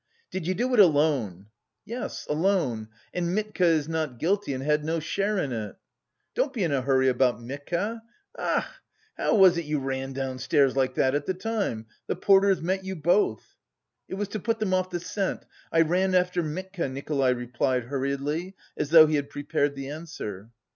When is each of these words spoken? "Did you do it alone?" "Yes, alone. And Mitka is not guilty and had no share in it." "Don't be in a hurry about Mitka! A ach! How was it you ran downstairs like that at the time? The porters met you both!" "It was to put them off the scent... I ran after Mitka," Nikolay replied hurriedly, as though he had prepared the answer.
"Did 0.31 0.47
you 0.47 0.55
do 0.55 0.73
it 0.73 0.79
alone?" 0.79 1.45
"Yes, 1.85 2.25
alone. 2.27 2.87
And 3.13 3.35
Mitka 3.35 3.65
is 3.65 3.87
not 3.87 4.17
guilty 4.17 4.51
and 4.51 4.63
had 4.63 4.83
no 4.83 4.99
share 4.99 5.37
in 5.37 5.51
it." 5.51 5.75
"Don't 6.33 6.51
be 6.51 6.63
in 6.63 6.71
a 6.71 6.81
hurry 6.81 7.07
about 7.07 7.39
Mitka! 7.39 8.01
A 8.35 8.41
ach! 8.43 8.65
How 9.15 9.35
was 9.35 9.59
it 9.59 9.65
you 9.65 9.77
ran 9.77 10.11
downstairs 10.13 10.75
like 10.75 10.95
that 10.95 11.13
at 11.13 11.27
the 11.27 11.35
time? 11.35 11.85
The 12.07 12.15
porters 12.15 12.63
met 12.63 12.83
you 12.83 12.95
both!" 12.95 13.53
"It 14.07 14.15
was 14.15 14.29
to 14.29 14.39
put 14.39 14.57
them 14.59 14.73
off 14.73 14.89
the 14.89 14.99
scent... 14.99 15.45
I 15.71 15.81
ran 15.81 16.15
after 16.15 16.41
Mitka," 16.41 16.89
Nikolay 16.89 17.33
replied 17.35 17.83
hurriedly, 17.83 18.55
as 18.75 18.89
though 18.89 19.05
he 19.05 19.17
had 19.17 19.29
prepared 19.29 19.75
the 19.75 19.89
answer. 19.89 20.49